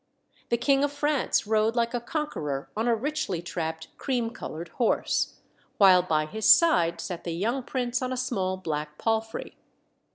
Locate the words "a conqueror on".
1.93-2.87